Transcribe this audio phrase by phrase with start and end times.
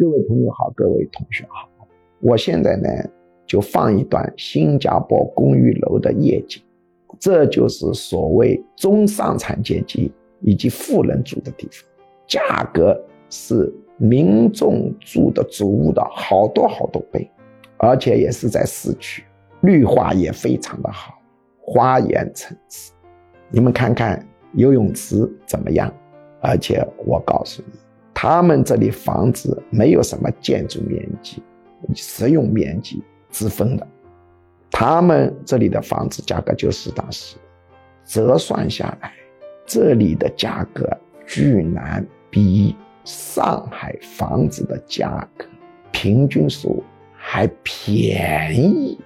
[0.00, 1.68] 各位朋友好，各位同学好，
[2.20, 2.88] 我现在呢
[3.46, 6.62] 就放一段新加坡公寓楼的夜景，
[7.18, 10.10] 这就是所谓中上产阶级
[10.40, 11.86] 以及富人住的地方，
[12.26, 17.30] 价格是民众住的主屋的好多好多倍，
[17.76, 19.22] 而且也是在市区，
[19.60, 21.12] 绿化也非常的好，
[21.60, 22.90] 花园城市，
[23.50, 25.92] 你们看看游泳池怎么样？
[26.40, 27.78] 而且我告诉你。
[28.22, 31.42] 他们这里房子没有什么建筑面积、
[31.94, 33.88] 实用面积之分的，
[34.70, 37.38] 他们这里的房子价格就实打实，
[38.04, 39.10] 折算下来，
[39.64, 40.86] 这里的价格
[41.26, 45.46] 居然比上海房子的价格
[45.90, 46.84] 平均数
[47.16, 49.00] 还便宜。